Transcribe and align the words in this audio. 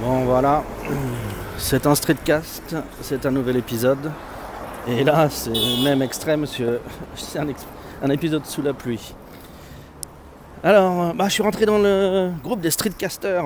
Bon 0.00 0.24
voilà, 0.24 0.62
c'est 1.56 1.84
un 1.86 1.94
streetcast, 1.94 2.76
c'est 3.00 3.26
un 3.26 3.30
nouvel 3.32 3.56
épisode. 3.56 4.12
Et 4.86 5.02
là, 5.02 5.28
c'est 5.28 5.52
même 5.82 6.02
extrême, 6.02 6.46
c'est 7.16 7.38
un 7.38 8.10
épisode 8.10 8.46
sous 8.46 8.62
la 8.62 8.72
pluie. 8.72 9.12
Alors, 10.62 11.14
bah, 11.14 11.26
je 11.26 11.32
suis 11.32 11.42
rentré 11.42 11.66
dans 11.66 11.78
le 11.78 12.30
groupe 12.42 12.60
des 12.60 12.70
streetcasters. 12.70 13.44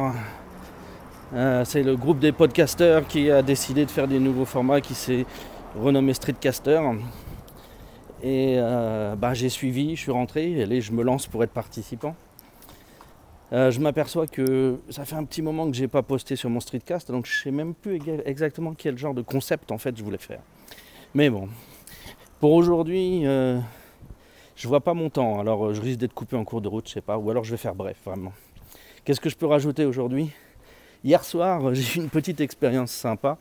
Euh, 1.34 1.64
c'est 1.64 1.82
le 1.82 1.96
groupe 1.96 2.18
des 2.18 2.32
podcasters 2.32 3.07
qui 3.07 3.30
a 3.30 3.41
décidé 3.41 3.87
de 3.87 3.91
faire 3.91 4.07
des 4.07 4.19
nouveaux 4.19 4.45
formats, 4.45 4.82
qui 4.82 4.95
s'est 4.95 5.25
renommé 5.75 6.12
Streetcaster. 6.12 6.80
Et 8.23 8.57
euh, 8.59 9.16
bah, 9.16 9.32
j'ai 9.32 9.48
suivi, 9.48 9.96
je 9.96 10.03
suis 10.03 10.12
rentré, 10.12 10.53
et 10.53 10.62
allez, 10.62 10.82
je 10.82 10.93
me 10.93 11.03
lance 11.03 11.27
pour 11.27 11.43
être 11.43 11.53
participant. 11.53 12.14
Euh, 13.53 13.71
je 13.71 13.80
m'aperçois 13.80 14.27
que 14.27 14.79
ça 14.89 15.05
fait 15.05 15.14
un 15.16 15.25
petit 15.25 15.42
moment 15.42 15.70
que 15.70 15.77
j'ai 15.77 15.88
pas 15.88 16.02
posté 16.02 16.37
sur 16.37 16.48
mon 16.48 16.60
streetcast, 16.60 17.10
donc 17.10 17.27
je 17.27 17.43
sais 17.43 17.51
même 17.51 17.74
plus 17.74 18.01
exactement 18.24 18.73
quel 18.73 18.97
genre 18.97 19.12
de 19.12 19.20
concept 19.20 19.70
en 19.73 19.79
fait 19.79 19.95
je 19.97 20.02
voulais 20.02 20.16
faire. 20.19 20.41
Mais 21.15 21.29
bon, 21.29 21.48
pour 22.41 22.52
aujourd'hui, 22.52 23.27
euh, 23.27 23.59
je 24.57 24.66
vois 24.69 24.80
pas 24.80 24.95
mon 24.95 25.10
temps, 25.10 25.38
alors 25.38 25.66
euh, 25.66 25.74
je 25.74 25.83
risque 25.83 25.98
d'être 25.98 26.15
coupé 26.15 26.34
en 26.37 26.45
cours 26.45 26.62
de 26.62 26.69
route, 26.69 26.88
je 26.88 26.95
sais 26.95 27.02
pas, 27.02 27.19
ou 27.19 27.30
alors 27.30 27.45
je 27.45 27.51
vais 27.51 27.59
faire 27.59 27.74
bref 27.74 27.98
vraiment. 28.07 28.33
Qu'est-ce 29.05 29.20
que 29.20 29.29
je 29.29 29.37
peux 29.37 29.46
rajouter 29.46 29.84
aujourd'hui? 29.84 30.30
Hier 31.05 31.23
soir, 31.23 31.74
j'ai 31.74 31.98
eu 31.98 32.02
une 32.02 32.10
petite 32.10 32.41
expérience 32.41 32.91
sympa. 32.91 33.37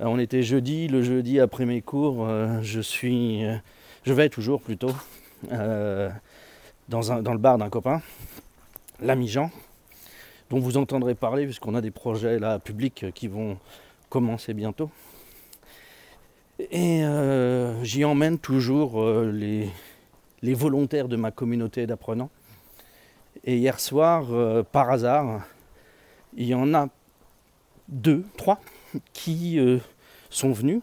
Euh, 0.00 0.04
on 0.06 0.20
était 0.20 0.44
jeudi, 0.44 0.86
le 0.86 1.02
jeudi 1.02 1.40
après 1.40 1.64
mes 1.66 1.82
cours, 1.82 2.28
je 2.62 2.80
suis, 2.80 3.42
je 4.04 4.12
vais 4.12 4.28
toujours 4.28 4.60
plutôt 4.62 4.92
dans, 5.50 7.12
un- 7.12 7.22
dans 7.22 7.32
le 7.32 7.38
bar 7.38 7.58
d'un 7.58 7.70
copain 7.70 8.00
l'ami 9.00 9.28
Jean, 9.28 9.50
dont 10.50 10.58
vous 10.58 10.76
entendrez 10.76 11.14
parler 11.14 11.44
puisqu'on 11.44 11.74
a 11.74 11.80
des 11.80 11.90
projets 11.90 12.38
là 12.38 12.58
publics 12.58 13.06
qui 13.14 13.28
vont 13.28 13.58
commencer 14.08 14.54
bientôt. 14.54 14.90
Et 16.70 17.04
euh, 17.04 17.82
j'y 17.82 18.04
emmène 18.04 18.38
toujours 18.38 19.02
euh, 19.02 19.32
les, 19.32 20.54
volontaires 20.54 21.08
de 21.08 21.16
ma 21.16 21.30
communauté 21.30 21.86
d'apprenants. 21.86 22.30
Et 23.44 23.56
hier 23.56 23.80
soir, 23.80 24.26
euh, 24.30 24.62
par 24.62 24.90
hasard, 24.90 25.42
il 26.36 26.46
y 26.46 26.54
en 26.54 26.74
a 26.74 26.88
deux, 27.88 28.24
trois 28.36 28.60
qui 29.12 29.58
euh, 29.58 29.78
sont 30.30 30.52
venus, 30.52 30.80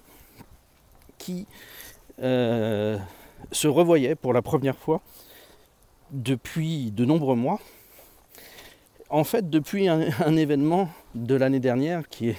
qui 1.18 1.48
euh, 2.22 2.98
se 3.52 3.68
revoyaient 3.68 4.16
pour 4.16 4.34
la 4.34 4.42
première 4.42 4.78
fois 4.78 5.02
depuis 6.12 6.92
de 6.92 7.06
nombreux 7.06 7.36
mois 7.36 7.60
en 9.10 9.24
fait, 9.24 9.50
depuis 9.50 9.88
un, 9.90 10.36
événement 10.36 10.90
de 11.16 11.36
l'année 11.36 11.60
dernière 11.60 12.08
qui 12.08 12.36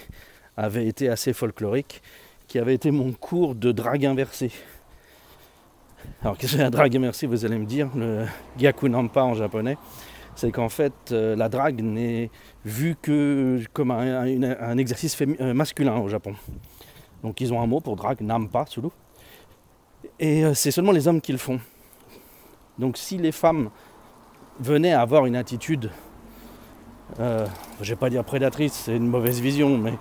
avait 0.56 0.86
été 0.86 1.08
assez 1.08 1.32
folklorique, 1.32 2.02
qui 2.46 2.58
avait 2.58 2.74
été 2.74 2.90
mon 2.90 3.12
cours 3.12 3.54
de 3.54 3.72
drague 3.72 4.06
inversée. 4.06 4.52
Alors, 6.22 6.36
qu'est-ce 6.36 6.56
que 6.56 6.62
la 6.62 6.70
drague 6.70 6.96
inversée 6.96 7.26
Vous 7.26 7.44
allez 7.44 7.58
me 7.58 7.66
dire, 7.66 7.88
le 7.94 8.26
Gyaku 8.58 8.88
Nampa 8.88 9.22
en 9.22 9.34
japonais, 9.34 9.76
c'est 10.34 10.50
qu'en 10.50 10.68
fait, 10.68 10.92
euh, 11.12 11.36
la 11.36 11.48
drague 11.48 11.82
n'est 11.82 12.30
vue 12.64 12.96
que 13.00 13.60
comme 13.72 13.90
un, 13.90 14.78
exercice 14.78 15.16
euh, 15.20 15.54
masculin 15.54 15.98
au 15.98 16.08
Japon. 16.08 16.34
Donc, 17.22 17.40
ils 17.40 17.52
ont 17.52 17.60
un 17.60 17.66
mot 17.66 17.80
pour 17.80 17.96
drague, 17.96 18.20
Nampa, 18.22 18.64
sulu. 18.66 18.88
Et 20.18 20.44
euh, 20.44 20.54
c'est 20.54 20.70
seulement 20.70 20.92
les 20.92 21.06
hommes 21.08 21.20
qui 21.20 21.32
le 21.32 21.38
font. 21.38 21.60
Donc, 22.78 22.96
si 22.96 23.18
les 23.18 23.32
femmes 23.32 23.70
venaient 24.58 24.92
à 24.92 25.02
avoir 25.02 25.26
une 25.26 25.36
attitude 25.36 25.90
euh, 27.18 27.46
je 27.80 27.90
vais 27.90 27.96
pas 27.96 28.10
dire 28.10 28.24
prédatrice, 28.24 28.72
c'est 28.72 28.96
une 28.96 29.08
mauvaise 29.08 29.40
vision, 29.40 29.76
mais 29.76 29.94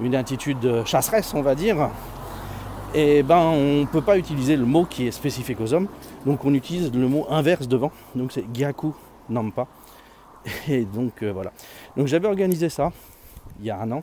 une 0.00 0.14
attitude 0.14 0.84
chasseresse, 0.84 1.32
on 1.34 1.42
va 1.42 1.54
dire, 1.54 1.90
et 2.94 3.22
ben 3.22 3.38
on 3.38 3.80
ne 3.80 3.86
peut 3.86 4.02
pas 4.02 4.18
utiliser 4.18 4.56
le 4.56 4.64
mot 4.64 4.84
qui 4.84 5.06
est 5.06 5.10
spécifique 5.10 5.60
aux 5.60 5.72
hommes, 5.72 5.88
donc 6.24 6.44
on 6.44 6.54
utilise 6.54 6.92
le 6.92 7.08
mot 7.08 7.26
inverse 7.30 7.68
devant, 7.68 7.92
donc 8.14 8.32
c'est 8.32 8.44
Gyaku 8.52 8.94
Nampa. 9.28 9.66
Et 10.68 10.84
donc 10.84 11.22
euh, 11.22 11.32
voilà. 11.32 11.52
Donc 11.96 12.06
j'avais 12.06 12.28
organisé 12.28 12.68
ça 12.68 12.92
il 13.58 13.66
y 13.66 13.70
a 13.70 13.80
un 13.80 13.90
an. 13.92 14.02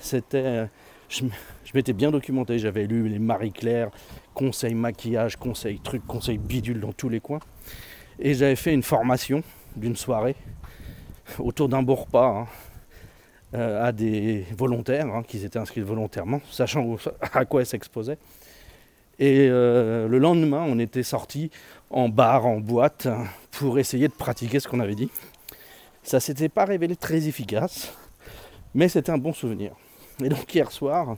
C'était. 0.00 0.42
euh, 0.44 0.66
je, 1.08 1.24
je 1.64 1.72
m'étais 1.74 1.92
bien 1.92 2.10
documenté, 2.10 2.58
j'avais 2.58 2.86
lu 2.86 3.08
les 3.08 3.18
Marie-Claire, 3.18 3.90
conseils 4.32 4.74
maquillage, 4.74 5.36
conseils 5.36 5.80
trucs, 5.80 6.06
conseils 6.06 6.38
bidule 6.38 6.80
dans 6.80 6.92
tous 6.92 7.08
les 7.08 7.20
coins. 7.20 7.40
Et 8.18 8.34
j'avais 8.34 8.56
fait 8.56 8.72
une 8.72 8.82
formation 8.82 9.42
d'une 9.76 9.96
soirée 9.96 10.36
autour 11.38 11.68
d'un 11.68 11.82
beau 11.82 11.94
repas 11.94 12.26
hein, 12.26 12.46
euh, 13.54 13.84
à 13.84 13.92
des 13.92 14.46
volontaires 14.56 15.06
hein, 15.06 15.22
qui 15.26 15.44
étaient 15.44 15.58
inscrits 15.58 15.80
volontairement, 15.80 16.40
sachant 16.50 16.96
à 17.20 17.44
quoi 17.44 17.62
ils 17.62 17.66
s'exposaient. 17.66 18.18
Et 19.18 19.48
euh, 19.50 20.08
le 20.08 20.18
lendemain, 20.18 20.64
on 20.66 20.78
était 20.78 21.02
sortis 21.02 21.50
en 21.90 22.08
bar, 22.08 22.46
en 22.46 22.58
boîte, 22.58 23.06
hein, 23.06 23.24
pour 23.50 23.78
essayer 23.78 24.08
de 24.08 24.12
pratiquer 24.12 24.60
ce 24.60 24.68
qu'on 24.68 24.80
avait 24.80 24.94
dit. 24.94 25.10
Ça 26.02 26.20
s'était 26.20 26.48
pas 26.48 26.64
révélé 26.64 26.96
très 26.96 27.28
efficace, 27.28 27.92
mais 28.74 28.88
c'était 28.88 29.12
un 29.12 29.18
bon 29.18 29.32
souvenir. 29.32 29.72
Et 30.22 30.28
donc 30.28 30.54
hier 30.54 30.70
soir, 30.72 31.16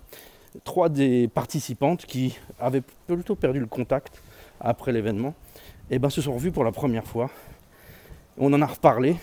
trois 0.64 0.88
des 0.88 1.28
participantes 1.28 2.06
qui 2.06 2.38
avaient 2.58 2.82
plutôt 3.06 3.36
perdu 3.36 3.60
le 3.60 3.66
contact 3.66 4.22
après 4.60 4.92
l'événement, 4.92 5.34
eh 5.90 5.98
ben, 5.98 6.10
se 6.10 6.22
sont 6.22 6.34
revues 6.34 6.52
pour 6.52 6.64
la 6.64 6.72
première 6.72 7.04
fois. 7.06 7.30
On 8.38 8.52
en 8.52 8.62
a 8.62 8.66
reparlé 8.66 9.16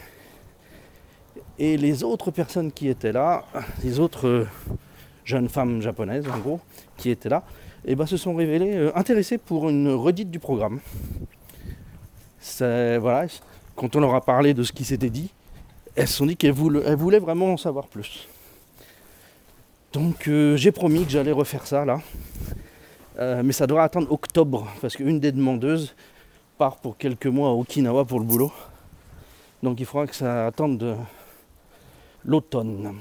et 1.59 1.75
les 1.75 2.03
autres 2.03 2.31
personnes 2.31 2.71
qui 2.71 2.87
étaient 2.87 3.11
là, 3.11 3.43
les 3.83 3.99
autres 3.99 4.27
euh, 4.27 4.47
jeunes 5.25 5.49
femmes 5.49 5.81
japonaises 5.81 6.25
en 6.27 6.37
gros, 6.39 6.61
qui 6.95 7.09
étaient 7.09 7.29
là, 7.29 7.43
eh 7.85 7.95
ben, 7.95 8.05
se 8.05 8.15
sont 8.17 8.33
révélées 8.33 8.75
euh, 8.75 8.97
intéressées 8.97 9.37
pour 9.37 9.69
une 9.69 9.89
redite 9.89 10.31
du 10.31 10.39
programme. 10.39 10.79
Voilà, 12.59 13.27
quand 13.75 13.95
on 13.95 13.99
leur 13.99 14.15
a 14.15 14.21
parlé 14.21 14.53
de 14.53 14.63
ce 14.63 14.71
qui 14.71 14.85
s'était 14.85 15.09
dit, 15.09 15.29
elles 15.95 16.07
se 16.07 16.15
sont 16.15 16.25
dit 16.25 16.37
qu'elles 16.37 16.53
voulaient, 16.53 17.19
vraiment 17.19 17.53
en 17.53 17.57
savoir 17.57 17.87
plus. 17.87 18.27
Donc 19.91 20.27
euh, 20.27 20.55
j'ai 20.55 20.71
promis 20.71 21.03
que 21.03 21.11
j'allais 21.11 21.31
refaire 21.31 21.67
ça 21.67 21.85
là. 21.85 21.99
Mais 23.43 23.51
ça 23.51 23.67
devra 23.67 23.83
attendre 23.83 24.09
octobre, 24.09 24.65
parce 24.79 24.95
qu'une 24.95 25.19
des 25.19 25.33
demandeuses 25.33 25.93
part 26.57 26.77
pour 26.77 26.95
quelques 26.97 27.25
mois 27.27 27.49
à 27.49 27.51
Okinawa 27.51 28.05
pour 28.05 28.19
le 28.19 28.25
boulot. 28.25 28.53
Donc 29.61 29.81
il 29.81 29.85
faudra 29.85 30.07
que 30.07 30.15
ça 30.15 30.47
attende 30.47 30.77
de 30.77 30.95
l'automne. 32.23 32.99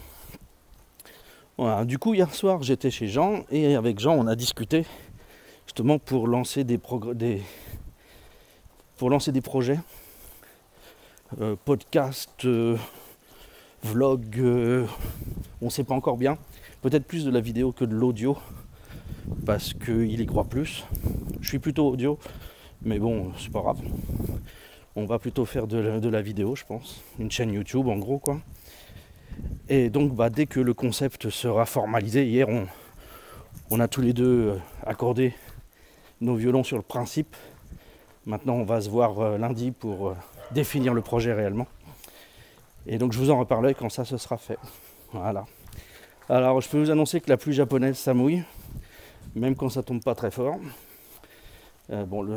Du 1.87 1.99
coup 1.99 2.15
hier 2.15 2.33
soir 2.33 2.63
j'étais 2.63 2.91
chez 2.91 3.09
Jean 3.09 3.45
et 3.51 3.75
avec 3.75 3.99
Jean 3.99 4.15
on 4.15 4.29
a 4.29 4.37
discuté 4.37 4.87
justement 5.67 5.99
pour 5.99 6.29
lancer 6.29 6.65
des, 6.65 6.81
des, 7.15 7.43
pour 8.97 9.11
lancer 9.11 9.33
des 9.33 9.41
projets, 9.41 9.79
euh, 11.41 11.57
podcasts, 11.65 12.45
euh, 12.45 12.77
vlogs, 13.83 14.39
euh, 14.39 14.87
on 15.61 15.67
ne 15.67 15.71
sait 15.71 15.85
pas 15.85 15.95
encore 15.95 16.17
bien, 16.17 16.39
peut-être 16.81 17.05
plus 17.05 17.25
de 17.25 17.31
la 17.31 17.41
vidéo 17.41 17.73
que 17.73 17.85
de 17.85 17.95
l'audio 17.95 18.39
parce 19.45 19.75
qu'il 19.75 20.21
y 20.21 20.27
croit 20.27 20.45
plus. 20.45 20.85
Je 21.41 21.49
suis 21.49 21.59
plutôt 21.59 21.89
audio, 21.89 22.19
mais 22.83 22.99
bon 22.99 23.33
c'est 23.39 23.53
pas 23.53 23.61
grave. 23.61 23.81
On 24.97 25.05
va 25.05 25.19
plutôt 25.19 25.45
faire 25.45 25.67
de 25.67 25.79
la, 25.79 26.01
de 26.01 26.09
la 26.09 26.23
vidéo, 26.23 26.57
je 26.57 26.65
pense. 26.65 27.05
Une 27.21 27.31
chaîne 27.31 27.53
YouTube, 27.53 27.87
en 27.87 27.99
gros, 27.99 28.19
quoi. 28.19 28.41
Et 29.69 29.91
donc, 29.91 30.15
bah, 30.15 30.31
dès 30.31 30.47
que 30.47 30.61
le 30.61 30.73
concept 30.73 31.29
sera 31.31 31.67
formalisé, 31.67 32.27
hier, 32.27 32.47
on, 33.71 33.81
a 33.81 33.89
tous 33.89 34.01
les 34.01 34.13
deux 34.13 34.49
euh, 34.49 34.55
accordé 34.87 35.35
nos 36.21 36.37
violons 36.37 36.65
sur 36.65 36.77
le 36.77 36.83
principe. 36.83 37.37
Maintenant, 38.25 38.55
on 38.55 38.65
va 38.65 38.81
se 38.81 38.89
voir 38.89 39.21
euh, 39.21 39.39
lundi 39.39 39.71
pour 39.71 40.09
euh, 40.09 40.17
définir 40.53 40.95
le 40.95 41.03
projet 41.03 41.33
réellement. 41.33 41.67
Et 42.87 42.97
donc, 42.97 43.13
je 43.13 43.19
vous 43.19 43.31
en 43.31 43.39
reparlerai 43.39 43.75
quand 43.75 43.91
ça 43.91 44.05
se 44.05 44.17
sera 44.17 44.39
fait. 44.39 44.59
Voilà. 45.13 45.45
Alors, 46.29 46.61
je 46.61 46.69
peux 46.69 46.79
vous 46.79 46.91
annoncer 46.91 47.21
que 47.21 47.29
la 47.29 47.37
pluie 47.37 47.53
japonaise, 47.53 47.99
ça 47.99 48.15
mouille, 48.15 48.43
même 49.35 49.55
quand 49.55 49.69
ça 49.69 49.83
tombe 49.83 50.03
pas 50.03 50.15
très 50.15 50.31
fort. 50.31 50.57
Bon, 51.91 52.21
le, 52.21 52.37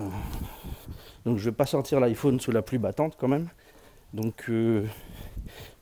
donc 1.25 1.37
je 1.37 1.45
vais 1.45 1.55
pas 1.55 1.65
sortir 1.65 1.99
l'iPhone 1.99 2.39
sous 2.39 2.51
la 2.51 2.61
pluie 2.61 2.77
battante 2.77 3.15
quand 3.19 3.27
même. 3.27 3.47
Donc 4.13 4.45
euh, 4.49 4.85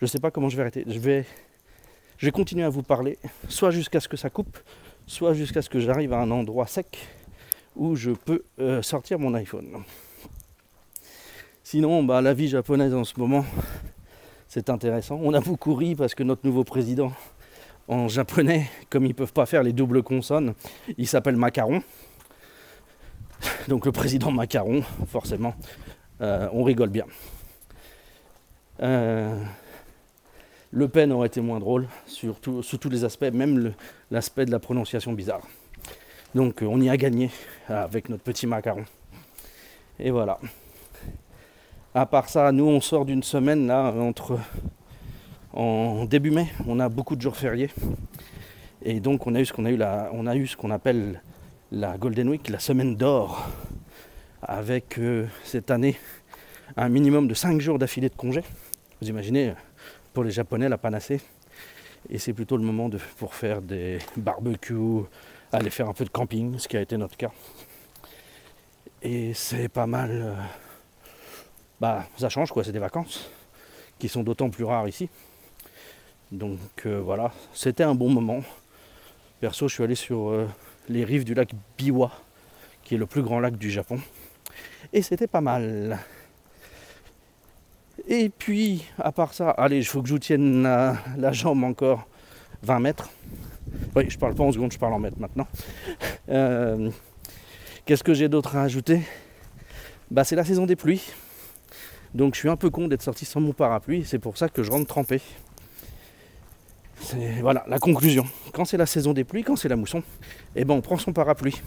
je 0.01 0.05
sais 0.05 0.19
pas 0.19 0.31
comment 0.31 0.49
je 0.49 0.57
vais 0.57 0.61
arrêter. 0.61 0.83
Je 0.85 0.99
vais, 0.99 1.25
je 2.19 2.25
vais 2.25 2.31
continuer 2.31 2.65
à 2.65 2.69
vous 2.69 2.83
parler, 2.83 3.17
soit 3.47 3.71
jusqu'à 3.71 4.01
ce 4.01 4.09
que 4.09 4.17
ça 4.17 4.29
coupe, 4.29 4.57
soit 5.07 5.33
jusqu'à 5.33 5.61
ce 5.61 5.69
que 5.69 5.79
j'arrive 5.79 6.11
à 6.11 6.19
un 6.19 6.29
endroit 6.31 6.67
sec 6.67 6.99
où 7.77 7.95
je 7.95 8.11
peux 8.11 8.43
euh, 8.59 8.81
sortir 8.81 9.19
mon 9.19 9.33
iPhone. 9.35 9.83
Sinon, 11.63 12.03
bah, 12.03 12.21
la 12.21 12.33
vie 12.33 12.49
japonaise 12.49 12.93
en 12.93 13.05
ce 13.05 13.17
moment, 13.17 13.45
c'est 14.49 14.69
intéressant. 14.69 15.17
On 15.23 15.33
a 15.33 15.39
beaucoup 15.39 15.73
ri 15.73 15.95
parce 15.95 16.13
que 16.13 16.23
notre 16.23 16.45
nouveau 16.45 16.65
président 16.65 17.13
en 17.87 18.09
japonais, 18.09 18.69
comme 18.89 19.05
ils 19.05 19.15
peuvent 19.15 19.33
pas 19.33 19.45
faire 19.45 19.63
les 19.63 19.71
doubles 19.71 20.03
consonnes, 20.03 20.55
il 20.97 21.07
s'appelle 21.07 21.37
Macaron. 21.37 21.81
Donc 23.69 23.85
le 23.85 23.93
président 23.93 24.31
Macaron, 24.31 24.83
forcément, 25.07 25.55
euh, 26.19 26.49
on 26.51 26.63
rigole 26.63 26.89
bien. 26.89 27.05
Euh, 28.81 29.41
Le 30.71 30.87
Pen 30.87 31.11
aurait 31.11 31.27
été 31.27 31.41
moins 31.41 31.59
drôle, 31.59 31.87
sous 32.05 32.33
tous 32.33 32.89
les 32.89 33.03
aspects, 33.03 33.31
même 33.33 33.73
l'aspect 34.11 34.45
de 34.45 34.51
la 34.51 34.59
prononciation 34.59 35.13
bizarre. 35.13 35.41
Donc 36.35 36.61
on 36.61 36.79
y 36.79 36.89
a 36.89 36.97
gagné 36.97 37.31
avec 37.67 38.09
notre 38.09 38.23
petit 38.23 38.45
macaron. 38.45 38.85
Et 39.99 40.11
voilà. 40.11 40.39
À 41.95 42.05
part 42.05 42.29
ça, 42.29 42.51
nous 42.51 42.65
on 42.65 42.81
sort 42.81 43.05
d'une 43.05 43.23
semaine 43.23 43.65
là 43.65 43.91
entre 43.91 44.39
en 45.53 46.05
début 46.05 46.29
mai, 46.29 46.47
on 46.67 46.79
a 46.79 46.87
beaucoup 46.87 47.15
de 47.15 47.21
jours 47.21 47.35
fériés. 47.35 47.71
Et 48.83 48.99
donc 48.99 49.25
on 49.25 49.33
a 49.33 49.41
eu 49.41 49.45
ce 49.45 49.53
qu'on 49.53 49.65
a 49.65 50.35
eu 50.35 50.47
ce 50.47 50.55
qu'on 50.55 50.69
appelle 50.69 51.21
la 51.71 51.97
Golden 51.97 52.29
Week, 52.29 52.47
la 52.49 52.59
semaine 52.59 52.95
d'or, 52.95 53.49
avec 54.43 54.99
euh, 54.99 55.25
cette 55.43 55.71
année 55.71 55.97
un 56.77 56.89
minimum 56.89 57.27
de 57.27 57.33
5 57.33 57.59
jours 57.59 57.79
d'affilée 57.79 58.09
de 58.09 58.15
congé. 58.15 58.43
Vous 59.01 59.09
imaginez, 59.09 59.53
pour 60.13 60.23
les 60.23 60.31
Japonais, 60.31 60.69
la 60.69 60.77
panacée. 60.77 61.21
Et 62.09 62.17
c'est 62.17 62.33
plutôt 62.33 62.57
le 62.57 62.63
moment 62.63 62.89
de, 62.89 62.97
pour 63.17 63.35
faire 63.35 63.61
des 63.61 63.99
barbecues, 64.15 65.03
aller 65.51 65.69
faire 65.69 65.89
un 65.89 65.93
peu 65.93 66.05
de 66.05 66.09
camping, 66.09 66.57
ce 66.57 66.67
qui 66.67 66.77
a 66.77 66.81
été 66.81 66.97
notre 66.97 67.17
cas. 67.17 67.31
Et 69.01 69.33
c'est 69.33 69.69
pas 69.69 69.87
mal. 69.87 70.11
Euh, 70.11 70.33
bah, 71.79 72.05
ça 72.17 72.29
change 72.29 72.51
quoi, 72.51 72.63
c'est 72.63 72.71
des 72.71 72.79
vacances 72.79 73.29
qui 73.99 74.07
sont 74.07 74.23
d'autant 74.23 74.49
plus 74.49 74.63
rares 74.63 74.87
ici. 74.87 75.09
Donc 76.31 76.59
euh, 76.85 76.99
voilà, 76.99 77.31
c'était 77.53 77.83
un 77.83 77.95
bon 77.95 78.09
moment. 78.09 78.41
Perso, 79.39 79.67
je 79.67 79.73
suis 79.73 79.83
allé 79.83 79.95
sur 79.95 80.29
euh, 80.29 80.47
les 80.87 81.03
rives 81.03 81.23
du 81.23 81.33
lac 81.33 81.51
Biwa, 81.77 82.11
qui 82.83 82.95
est 82.95 82.97
le 82.97 83.05
plus 83.05 83.21
grand 83.21 83.39
lac 83.39 83.57
du 83.57 83.69
Japon. 83.69 83.99
Et 84.93 85.01
c'était 85.01 85.27
pas 85.27 85.41
mal. 85.41 85.99
Et 88.11 88.29
puis, 88.29 88.83
à 88.97 89.11
part 89.11 89.35
ça, 89.35 89.51
allez, 89.51 89.77
il 89.77 89.85
faut 89.85 90.01
que 90.01 90.07
je 90.07 90.13
vous 90.13 90.19
tienne 90.19 90.63
la, 90.63 91.31
jambe 91.31 91.63
encore 91.63 92.07
20 92.63 92.79
mètres. 92.79 93.09
Oui, 93.95 94.09
je 94.09 94.17
parle 94.17 94.33
pas 94.33 94.43
en 94.43 94.51
secondes, 94.51 94.73
je 94.73 94.79
parle 94.79 94.93
en 94.93 94.99
mètres 94.99 95.19
maintenant. 95.19 95.47
Qu'est-ce 97.85 98.03
que 98.03 98.15
j'ai 98.15 98.27
d'autre 98.27 98.55
à 98.55 98.63
ajouter? 98.63 99.01
Bah 100.09 100.23
c'est 100.23 100.35
la 100.35 100.43
saison 100.43 100.65
des 100.65 100.75
pluies. 100.75 101.11
Donc 102.15 102.33
je 102.33 102.39
suis 102.39 102.49
un 102.49 102.55
peu 102.55 102.71
con 102.71 102.87
d'être 102.87 103.03
sorti 103.03 103.25
sans 103.25 103.41
mon 103.41 103.53
parapluie, 103.53 104.03
c'est 104.05 104.17
pour 104.17 104.37
ça 104.37 104.49
que 104.49 104.63
je 104.63 104.71
rentre 104.71 104.87
trempé. 104.87 105.21
Voilà 107.41 107.63
la 107.67 107.77
conclusion. 107.77 108.25
Quand 108.53 108.65
c'est 108.65 108.77
la 108.77 108.87
saison 108.87 109.13
des 109.13 109.23
pluies, 109.23 109.43
quand 109.43 109.55
c'est 109.55 109.69
la 109.69 109.75
mousson, 109.75 110.01
eh 110.55 110.65
ben 110.65 110.73
on 110.73 110.81
prend 110.81 110.97
son 110.97 111.13
parapluie. 111.13 111.61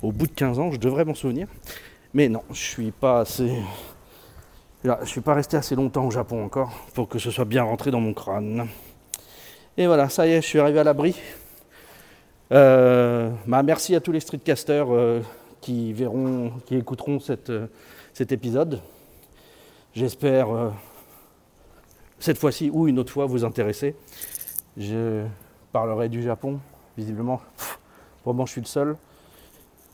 Au 0.00 0.12
bout 0.12 0.26
de 0.26 0.32
15 0.32 0.58
ans, 0.58 0.70
je 0.72 0.78
devrais 0.78 1.04
m'en 1.04 1.14
souvenir. 1.14 1.46
Mais 2.14 2.30
non, 2.30 2.42
je 2.50 2.60
suis 2.60 2.90
pas 2.90 3.20
assez. 3.20 3.50
Je 4.84 5.06
suis 5.06 5.22
pas 5.22 5.32
resté 5.32 5.56
assez 5.56 5.74
longtemps 5.74 6.06
au 6.06 6.10
Japon 6.10 6.44
encore 6.44 6.70
pour 6.92 7.08
que 7.08 7.18
ce 7.18 7.30
soit 7.30 7.46
bien 7.46 7.62
rentré 7.62 7.90
dans 7.90 8.00
mon 8.00 8.12
crâne. 8.12 8.68
Et 9.78 9.86
voilà, 9.86 10.10
ça 10.10 10.26
y 10.26 10.32
est, 10.32 10.42
je 10.42 10.46
suis 10.46 10.58
arrivé 10.58 10.78
à 10.78 10.84
l'abri. 10.84 11.16
Euh, 12.52 13.30
bah, 13.46 13.62
merci 13.62 13.94
à 13.94 14.00
tous 14.00 14.12
les 14.12 14.20
streetcasters 14.20 14.86
euh, 14.90 15.20
qui 15.62 15.94
verront, 15.94 16.52
qui 16.66 16.76
écouteront 16.76 17.18
euh, 17.48 17.66
cet 18.12 18.32
épisode. 18.32 18.82
J'espère 19.94 20.48
cette 22.18 22.36
fois-ci 22.36 22.68
ou 22.70 22.86
une 22.86 22.98
autre 22.98 23.12
fois 23.12 23.26
vous 23.26 23.44
intéresser. 23.44 23.96
Je 24.76 25.24
parlerai 25.72 26.08
du 26.10 26.22
Japon, 26.22 26.60
visiblement. 26.98 27.40
vraiment, 28.24 28.44
je 28.44 28.52
suis 28.52 28.60
le 28.60 28.66
seul. 28.66 28.96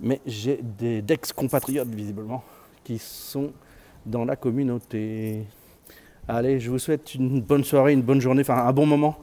Mais 0.00 0.20
j'ai 0.26 0.58
des 0.62 1.00
d'ex-compatriotes, 1.02 1.94
visiblement, 1.94 2.42
qui 2.82 2.98
sont 2.98 3.52
dans 4.06 4.24
la 4.24 4.36
communauté. 4.36 5.44
Allez, 6.28 6.60
je 6.60 6.70
vous 6.70 6.78
souhaite 6.78 7.14
une 7.14 7.40
bonne 7.40 7.64
soirée, 7.64 7.92
une 7.92 8.02
bonne 8.02 8.20
journée, 8.20 8.42
enfin 8.42 8.66
un 8.66 8.72
bon 8.72 8.86
moment, 8.86 9.16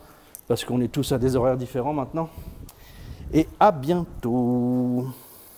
parce 0.47 0.65
qu'on 0.65 0.81
est 0.81 0.91
tous 0.91 1.11
à 1.11 1.17
des 1.17 1.35
horaires 1.35 1.57
différents 1.57 1.93
maintenant. 1.93 2.29
Et 3.33 3.47
à 3.59 3.71
bientôt 3.71 5.05